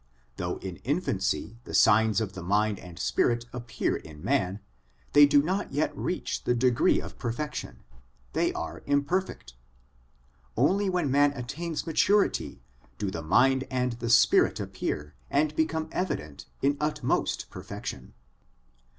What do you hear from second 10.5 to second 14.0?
Only when man attains maturity do the mind and